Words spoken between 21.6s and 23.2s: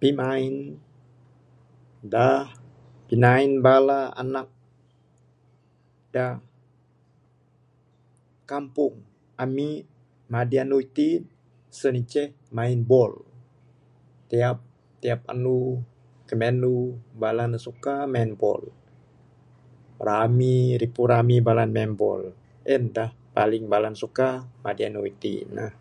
ne main bol. En da